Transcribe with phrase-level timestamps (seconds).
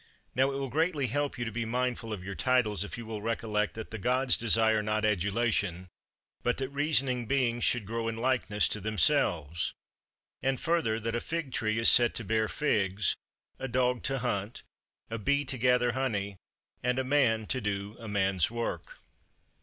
[0.33, 3.75] Now it will greatly help you to be mindful of your titles, if you recollect
[3.75, 5.89] that the Gods desire not adulation,
[6.41, 9.75] but that reasoning beings should grow in likeness to themselves;
[10.41, 13.15] and further that a fig tree is set to bear figs,
[13.59, 14.63] a dog to hunt,
[15.11, 16.35] a bee to gather honey,
[16.81, 19.01] and a man to do a man's work.